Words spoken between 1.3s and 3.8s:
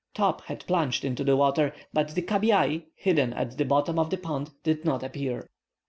water, but the cabiai, hidden at the